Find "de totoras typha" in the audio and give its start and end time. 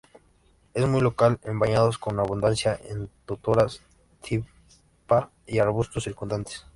2.77-5.29